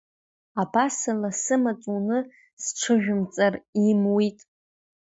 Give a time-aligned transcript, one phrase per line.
[0.61, 2.19] Абасала сымаҵ уны
[2.63, 3.53] сҽыжәимҵар
[3.89, 4.39] имуит.